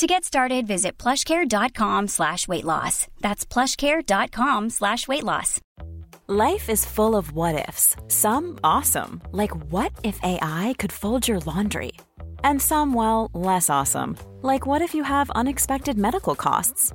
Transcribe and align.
To 0.00 0.06
get 0.06 0.24
started, 0.24 0.66
visit 0.66 0.96
plushcare.com 0.96 2.08
slash 2.08 2.48
weight 2.48 2.64
loss. 2.64 3.06
That's 3.20 3.44
plushcare.com 3.44 4.70
slash 4.70 5.06
weight 5.06 5.24
loss. 5.24 5.60
Life 6.26 6.70
is 6.70 6.86
full 6.86 7.14
of 7.14 7.32
what-ifs. 7.32 7.96
Some 8.08 8.58
awesome, 8.64 9.20
like 9.30 9.50
what 9.70 9.92
if 10.02 10.18
AI 10.22 10.74
could 10.78 10.90
fold 10.90 11.28
your 11.28 11.40
laundry? 11.40 11.92
And 12.42 12.62
some, 12.62 12.94
well, 12.94 13.30
less 13.34 13.68
awesome, 13.68 14.16
like 14.40 14.66
what 14.66 14.80
if 14.80 14.94
you 14.94 15.02
have 15.02 15.36
unexpected 15.36 15.98
medical 15.98 16.34
costs? 16.34 16.94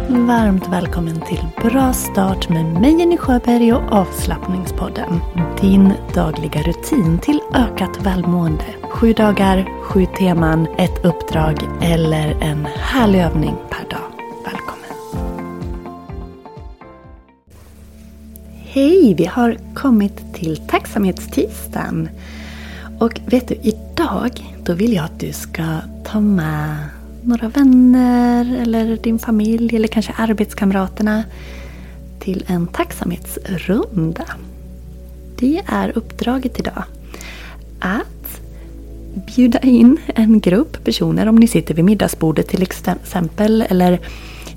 Varmt 0.00 0.68
välkommen 0.68 1.20
till 1.20 1.46
Bra 1.62 1.92
start 1.92 2.48
med 2.48 2.64
mig 2.64 2.98
Jenny 2.98 3.16
Sjöberg 3.16 3.72
och 3.72 3.92
avslappningspodden. 3.92 5.20
Din 5.60 5.92
dagliga 6.14 6.62
rutin 6.62 7.18
till 7.18 7.40
ökat 7.54 8.06
välmående. 8.06 8.64
Sju 8.82 9.12
dagar, 9.12 9.82
sju 9.82 10.06
teman, 10.18 10.66
ett 10.78 11.04
uppdrag 11.04 11.56
eller 11.82 12.42
en 12.42 12.66
härlig 12.76 13.20
övning 13.20 13.56
per 13.70 13.88
dag. 13.90 14.12
Välkommen! 14.44 14.90
Hej! 18.64 19.14
Vi 19.14 19.24
har 19.24 19.56
kommit 19.74 20.34
till 20.34 20.56
tacksamhetstisdagen. 20.56 22.08
Och 22.98 23.20
vet 23.26 23.48
du, 23.48 23.54
idag 23.54 24.56
då 24.64 24.74
vill 24.74 24.92
jag 24.92 25.04
att 25.04 25.20
du 25.20 25.32
ska 25.32 25.78
ta 26.04 26.20
med 26.20 26.76
några 27.22 27.48
vänner 27.48 28.56
eller 28.62 28.96
din 28.96 29.18
familj 29.18 29.76
eller 29.76 29.88
kanske 29.88 30.12
arbetskamraterna 30.16 31.24
till 32.18 32.44
en 32.46 32.66
tacksamhetsrunda. 32.66 34.24
Det 35.38 35.62
är 35.66 35.98
uppdraget 35.98 36.60
idag. 36.60 36.84
Att 37.78 38.40
bjuda 39.14 39.58
in 39.58 39.96
en 40.06 40.40
grupp 40.40 40.84
personer 40.84 41.26
om 41.26 41.36
ni 41.36 41.46
sitter 41.46 41.74
vid 41.74 41.84
middagsbordet 41.84 42.48
till 42.48 42.62
exempel 42.62 43.62
eller 43.62 44.00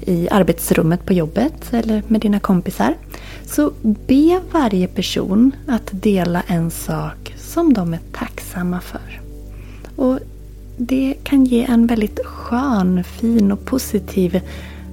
i 0.01 0.29
arbetsrummet 0.29 1.05
på 1.05 1.13
jobbet 1.13 1.73
eller 1.73 2.03
med 2.07 2.21
dina 2.21 2.39
kompisar. 2.39 2.93
Så 3.45 3.71
be 3.83 4.41
varje 4.51 4.87
person 4.87 5.51
att 5.67 5.89
dela 5.91 6.43
en 6.47 6.71
sak 6.71 7.33
som 7.37 7.73
de 7.73 7.93
är 7.93 7.99
tacksamma 8.11 8.81
för. 8.81 9.21
Och 9.95 10.19
det 10.77 11.13
kan 11.23 11.45
ge 11.45 11.63
en 11.63 11.87
väldigt 11.87 12.25
skön, 12.25 13.03
fin 13.03 13.51
och 13.51 13.65
positiv 13.65 14.41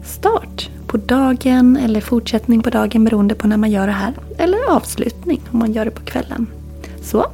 start 0.05 0.71
på 0.87 0.97
dagen 0.97 1.77
eller 1.77 2.01
fortsättning 2.01 2.63
på 2.63 2.71
dagen 2.71 3.05
beroende 3.05 3.35
på 3.35 3.47
när 3.47 3.57
man 3.57 3.71
gör 3.71 3.87
det 3.87 3.93
här. 3.93 4.15
Eller 4.39 4.77
avslutning 4.77 5.41
om 5.51 5.59
man 5.59 5.73
gör 5.73 5.85
det 5.85 5.91
på 5.91 6.05
kvällen. 6.05 6.47
Så, 7.03 7.27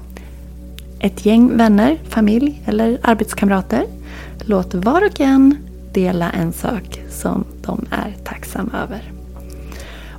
ett 1.00 1.26
gäng 1.26 1.56
vänner, 1.56 1.98
familj 2.08 2.62
eller 2.64 2.98
arbetskamrater. 3.02 3.84
Låt 4.44 4.74
var 4.74 5.06
och 5.06 5.20
en 5.20 5.56
dela 5.92 6.30
en 6.30 6.52
sak 6.52 7.00
som 7.10 7.44
de 7.62 7.86
är 7.90 8.16
tacksamma 8.24 8.72
över. 8.82 9.12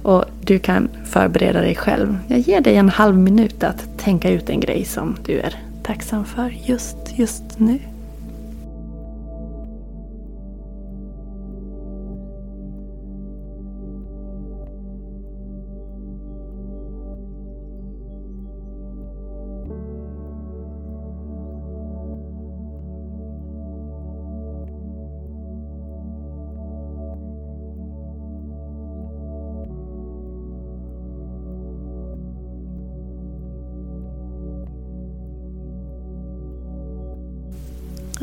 Och 0.04 0.26
du 0.42 0.60
kan 0.60 0.90
förbereda 1.06 1.62
dig 1.62 1.76
själv. 1.76 2.18
Jag 2.28 2.40
ger 2.40 2.62
dig 2.62 2.76
en 2.76 2.90
halv 2.90 3.18
minut 3.18 3.64
att 3.64 3.98
tänka 3.98 4.30
ut 4.30 4.50
en 4.50 4.60
grej 4.60 4.86
som 4.86 5.16
du 5.26 5.40
är 5.40 5.56
tacksam 5.84 6.26
för 6.26 6.56
just, 6.66 6.98
just 7.16 7.44
nu. 7.58 7.80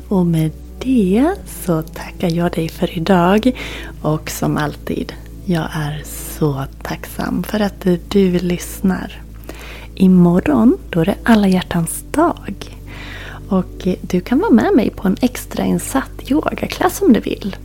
Och 0.08 0.26
med 0.26 0.50
det 0.78 1.34
så 1.46 1.82
tackar 1.82 2.30
jag 2.30 2.52
dig 2.52 2.68
för 2.68 2.98
idag. 2.98 3.52
Och 4.02 4.30
som 4.30 4.56
alltid, 4.56 5.12
jag 5.44 5.68
är 5.72 6.02
så 6.38 6.64
tacksam 6.82 7.42
för 7.42 7.60
att 7.60 7.86
du 8.08 8.38
lyssnar. 8.38 9.22
Imorgon, 9.94 10.78
då 10.90 11.00
är 11.00 11.04
det 11.04 11.14
alla 11.22 11.48
hjärtans 11.48 12.04
dag. 12.10 12.78
Och 13.48 13.88
du 14.00 14.20
kan 14.20 14.38
vara 14.38 14.50
med 14.50 14.74
mig 14.74 14.90
på 14.90 15.08
en 15.08 15.16
extrainsatt 15.20 16.30
yogaklass 16.30 17.02
om 17.02 17.12
du 17.12 17.20
vill. 17.20 17.56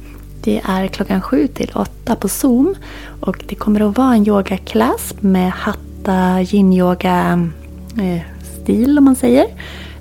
Det 0.43 0.61
är 0.65 0.87
klockan 0.87 1.21
sju 1.21 1.47
till 1.47 1.71
åtta 1.75 2.15
på 2.15 2.27
Zoom. 2.27 2.75
Och 3.19 3.43
det 3.47 3.55
kommer 3.55 3.89
att 3.89 3.97
vara 3.97 4.15
en 4.15 4.27
yogaklass 4.27 5.13
med 5.19 5.51
hatta 5.51 6.41
yin-yoga 6.41 7.49
eh, 7.97 8.21
stil 8.61 8.97
om 8.97 9.03
man 9.05 9.15
säger. 9.15 9.45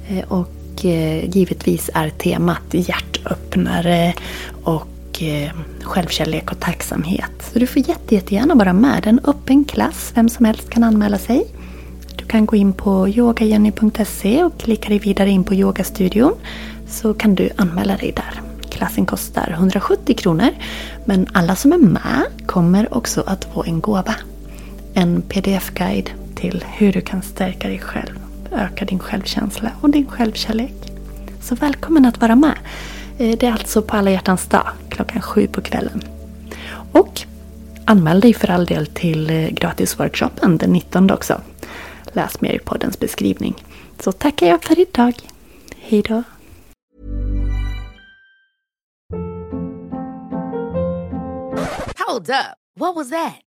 Eh, 0.08 0.32
och 0.32 0.59
och 0.80 1.34
givetvis 1.34 1.90
är 1.94 2.10
temat 2.10 2.62
hjärtöppnare 2.70 4.14
och 4.62 5.22
eh, 5.22 5.50
självkärlek 5.82 6.52
och 6.52 6.60
tacksamhet. 6.60 7.30
Så 7.52 7.58
du 7.58 7.66
får 7.66 7.88
jätte, 7.88 8.14
jättegärna 8.14 8.54
vara 8.54 8.72
med. 8.72 9.02
Det 9.02 9.06
är 9.06 9.12
en 9.12 9.20
öppen 9.24 9.64
klass. 9.64 10.12
Vem 10.14 10.28
som 10.28 10.44
helst 10.44 10.70
kan 10.70 10.84
anmäla 10.84 11.18
sig. 11.18 11.46
Du 12.16 12.24
kan 12.24 12.46
gå 12.46 12.56
in 12.56 12.72
på 12.72 13.08
yogajenny.se 13.08 14.44
och 14.44 14.58
klicka 14.58 14.88
dig 14.88 14.98
vidare 14.98 15.30
in 15.30 15.44
på 15.44 15.54
yogastudion. 15.54 16.34
Så 16.88 17.14
kan 17.14 17.34
du 17.34 17.50
anmäla 17.56 17.96
dig 17.96 18.12
där. 18.16 18.40
Klassen 18.70 19.06
kostar 19.06 19.50
170 19.50 20.16
kronor. 20.16 20.50
Men 21.04 21.26
alla 21.32 21.56
som 21.56 21.72
är 21.72 21.78
med 21.78 22.22
kommer 22.46 22.94
också 22.94 23.22
att 23.26 23.44
få 23.54 23.64
en 23.64 23.80
gåva. 23.80 24.14
En 24.94 25.22
pdf-guide 25.22 26.10
till 26.34 26.64
hur 26.68 26.92
du 26.92 27.00
kan 27.00 27.22
stärka 27.22 27.68
dig 27.68 27.78
själv 27.78 28.29
öka 28.52 28.84
din 28.84 28.98
självkänsla 28.98 29.70
och 29.80 29.90
din 29.90 30.06
självkärlek. 30.06 30.74
Så 31.40 31.54
välkommen 31.54 32.04
att 32.04 32.20
vara 32.20 32.36
med. 32.36 32.58
Eh, 33.18 33.38
det 33.38 33.46
är 33.46 33.52
alltså 33.52 33.82
på 33.82 33.96
alla 33.96 34.10
hjärtans 34.10 34.46
dag 34.46 34.68
klockan 34.88 35.22
sju 35.22 35.46
på 35.46 35.60
kvällen. 35.60 36.02
Och 36.92 37.22
anmäl 37.84 38.20
dig 38.20 38.34
för 38.34 38.50
all 38.50 38.66
del 38.66 38.86
till 38.86 39.30
eh, 39.30 39.48
gratisworkshopen 39.48 40.58
den 40.58 40.72
19 40.72 41.10
också. 41.10 41.40
Läs 42.12 42.40
mer 42.40 42.52
i 42.52 42.58
poddens 42.58 42.98
beskrivning. 42.98 43.54
Så 43.98 44.12
tackar 44.12 44.46
jag 44.46 44.64
för 44.64 44.78
idag. 44.80 45.14
Hej 45.76 46.02
då. 46.02 46.22
Hold 52.06 52.30
up. 52.30 52.56
What 52.80 52.96
was 52.96 53.10
that? 53.10 53.49